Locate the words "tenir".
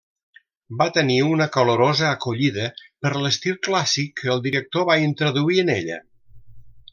0.93-1.17